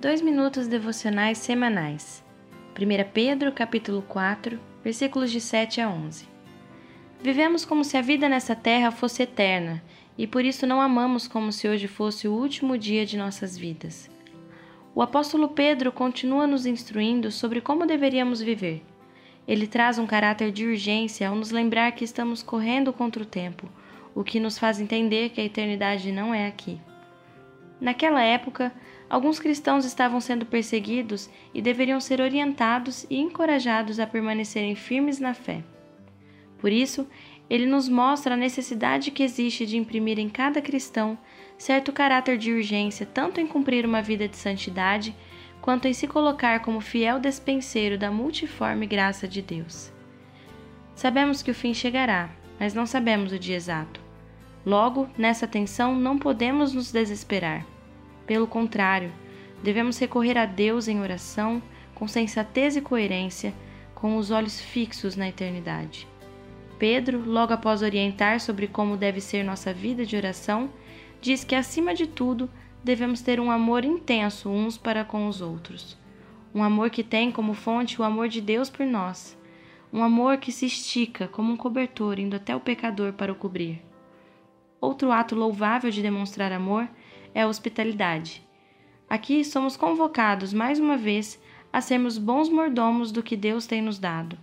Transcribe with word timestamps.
Dois 0.00 0.22
minutos 0.22 0.68
devocionais 0.68 1.38
semanais. 1.38 2.24
1 2.78 3.10
Pedro, 3.12 3.50
capítulo 3.50 4.00
4, 4.02 4.56
versículos 4.84 5.28
de 5.28 5.40
7 5.40 5.80
a 5.80 5.90
11. 5.90 6.24
Vivemos 7.20 7.64
como 7.64 7.82
se 7.82 7.96
a 7.96 8.00
vida 8.00 8.28
nessa 8.28 8.54
terra 8.54 8.92
fosse 8.92 9.24
eterna, 9.24 9.82
e 10.16 10.24
por 10.24 10.44
isso 10.44 10.68
não 10.68 10.80
amamos 10.80 11.26
como 11.26 11.50
se 11.50 11.66
hoje 11.66 11.88
fosse 11.88 12.28
o 12.28 12.32
último 12.32 12.78
dia 12.78 13.04
de 13.04 13.16
nossas 13.16 13.58
vidas. 13.58 14.08
O 14.94 15.02
apóstolo 15.02 15.48
Pedro 15.48 15.90
continua 15.90 16.46
nos 16.46 16.64
instruindo 16.64 17.32
sobre 17.32 17.60
como 17.60 17.84
deveríamos 17.84 18.40
viver. 18.40 18.84
Ele 19.48 19.66
traz 19.66 19.98
um 19.98 20.06
caráter 20.06 20.52
de 20.52 20.64
urgência 20.64 21.28
ao 21.28 21.34
nos 21.34 21.50
lembrar 21.50 21.90
que 21.90 22.04
estamos 22.04 22.40
correndo 22.40 22.92
contra 22.92 23.20
o 23.20 23.26
tempo, 23.26 23.68
o 24.14 24.22
que 24.22 24.38
nos 24.38 24.60
faz 24.60 24.78
entender 24.78 25.30
que 25.30 25.40
a 25.40 25.44
eternidade 25.44 26.12
não 26.12 26.32
é 26.32 26.46
aqui. 26.46 26.80
Naquela 27.80 28.22
época, 28.22 28.72
alguns 29.08 29.38
cristãos 29.38 29.84
estavam 29.84 30.20
sendo 30.20 30.44
perseguidos 30.44 31.30
e 31.54 31.62
deveriam 31.62 32.00
ser 32.00 32.20
orientados 32.20 33.06
e 33.08 33.18
encorajados 33.18 34.00
a 34.00 34.06
permanecerem 34.06 34.74
firmes 34.74 35.20
na 35.20 35.34
fé. 35.34 35.62
Por 36.58 36.72
isso, 36.72 37.06
ele 37.48 37.66
nos 37.66 37.88
mostra 37.88 38.34
a 38.34 38.36
necessidade 38.36 39.10
que 39.10 39.22
existe 39.22 39.64
de 39.64 39.76
imprimir 39.76 40.18
em 40.18 40.28
cada 40.28 40.60
cristão 40.60 41.16
certo 41.56 41.92
caráter 41.92 42.36
de 42.36 42.52
urgência, 42.52 43.06
tanto 43.06 43.40
em 43.40 43.46
cumprir 43.46 43.86
uma 43.86 44.02
vida 44.02 44.28
de 44.28 44.36
santidade, 44.36 45.14
quanto 45.60 45.88
em 45.88 45.92
se 45.92 46.06
colocar 46.06 46.60
como 46.60 46.80
fiel 46.80 47.18
despenseiro 47.18 47.96
da 47.96 48.10
multiforme 48.10 48.86
graça 48.86 49.26
de 49.26 49.40
Deus. 49.40 49.92
Sabemos 50.94 51.42
que 51.42 51.50
o 51.50 51.54
fim 51.54 51.72
chegará, 51.72 52.30
mas 52.58 52.74
não 52.74 52.86
sabemos 52.86 53.32
o 53.32 53.38
dia 53.38 53.56
exato. 53.56 54.00
Logo, 54.66 55.08
nessa 55.16 55.46
tensão, 55.46 55.94
não 55.94 56.18
podemos 56.18 56.74
nos 56.74 56.92
desesperar. 56.92 57.64
Pelo 58.28 58.46
contrário, 58.46 59.10
devemos 59.62 59.98
recorrer 59.98 60.36
a 60.36 60.44
Deus 60.44 60.86
em 60.86 61.00
oração, 61.00 61.62
com 61.94 62.06
sensatez 62.06 62.76
e 62.76 62.82
coerência, 62.82 63.54
com 63.94 64.18
os 64.18 64.30
olhos 64.30 64.60
fixos 64.60 65.16
na 65.16 65.30
eternidade. 65.30 66.06
Pedro, 66.78 67.24
logo 67.24 67.54
após 67.54 67.80
orientar 67.80 68.38
sobre 68.38 68.68
como 68.68 68.98
deve 68.98 69.18
ser 69.22 69.42
nossa 69.42 69.72
vida 69.72 70.04
de 70.04 70.14
oração, 70.14 70.70
diz 71.22 71.42
que, 71.42 71.54
acima 71.54 71.94
de 71.94 72.06
tudo, 72.06 72.50
devemos 72.84 73.22
ter 73.22 73.40
um 73.40 73.50
amor 73.50 73.82
intenso 73.82 74.50
uns 74.50 74.76
para 74.76 75.06
com 75.06 75.26
os 75.26 75.40
outros. 75.40 75.96
Um 76.54 76.62
amor 76.62 76.90
que 76.90 77.02
tem 77.02 77.32
como 77.32 77.54
fonte 77.54 77.98
o 77.98 78.04
amor 78.04 78.28
de 78.28 78.42
Deus 78.42 78.68
por 78.68 78.84
nós. 78.84 79.36
Um 79.90 80.02
amor 80.04 80.36
que 80.36 80.52
se 80.52 80.66
estica 80.66 81.26
como 81.26 81.50
um 81.50 81.56
cobertor 81.56 82.18
indo 82.18 82.36
até 82.36 82.54
o 82.54 82.60
pecador 82.60 83.14
para 83.14 83.32
o 83.32 83.36
cobrir. 83.36 83.82
Outro 84.80 85.10
ato 85.10 85.34
louvável 85.34 85.90
de 85.90 86.02
demonstrar 86.02 86.52
amor 86.52 86.88
é 87.34 87.42
a 87.42 87.46
hospitalidade. 87.46 88.42
Aqui 89.08 89.42
somos 89.42 89.76
convocados 89.76 90.52
mais 90.52 90.78
uma 90.78 90.96
vez 90.96 91.40
a 91.72 91.80
sermos 91.80 92.18
bons 92.18 92.48
mordomos 92.48 93.10
do 93.10 93.22
que 93.22 93.36
Deus 93.36 93.66
tem 93.66 93.80
nos 93.80 93.98
dado. 93.98 94.38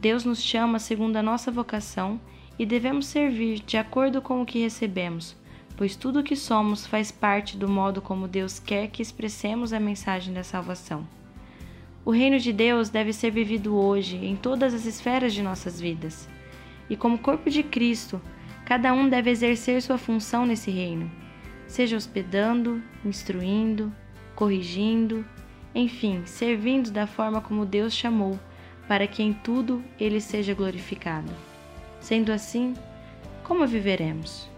Deus 0.00 0.24
nos 0.24 0.40
chama 0.40 0.78
segundo 0.78 1.16
a 1.16 1.22
nossa 1.22 1.50
vocação 1.50 2.20
e 2.58 2.64
devemos 2.64 3.06
servir 3.06 3.60
de 3.60 3.76
acordo 3.76 4.22
com 4.22 4.40
o 4.40 4.46
que 4.46 4.60
recebemos, 4.60 5.36
pois 5.76 5.96
tudo 5.96 6.20
o 6.20 6.22
que 6.22 6.36
somos 6.36 6.86
faz 6.86 7.10
parte 7.10 7.56
do 7.56 7.68
modo 7.68 8.00
como 8.00 8.28
Deus 8.28 8.58
quer 8.58 8.88
que 8.88 9.02
expressemos 9.02 9.72
a 9.72 9.80
mensagem 9.80 10.32
da 10.32 10.44
salvação. 10.44 11.06
O 12.04 12.10
reino 12.10 12.38
de 12.38 12.52
Deus 12.52 12.88
deve 12.90 13.12
ser 13.12 13.30
vivido 13.30 13.74
hoje 13.76 14.16
em 14.16 14.36
todas 14.36 14.72
as 14.72 14.86
esferas 14.86 15.34
de 15.34 15.42
nossas 15.42 15.80
vidas. 15.80 16.28
E 16.88 16.96
como 16.96 17.18
corpo 17.18 17.50
de 17.50 17.62
Cristo, 17.62 18.20
cada 18.64 18.92
um 18.92 19.08
deve 19.08 19.30
exercer 19.30 19.82
sua 19.82 19.98
função 19.98 20.46
nesse 20.46 20.70
reino 20.70 21.10
seja 21.70 21.96
hospedando, 21.96 22.82
instruindo, 23.04 23.94
corrigindo, 24.34 25.24
enfim, 25.72 26.26
servindo 26.26 26.90
da 26.90 27.06
forma 27.06 27.40
como 27.40 27.64
Deus 27.64 27.94
chamou, 27.94 28.38
para 28.88 29.06
que 29.06 29.22
em 29.22 29.32
tudo 29.32 29.82
ele 29.98 30.20
seja 30.20 30.52
glorificado. 30.52 31.30
Sendo 32.00 32.32
assim, 32.32 32.74
como 33.44 33.64
viveremos? 33.68 34.49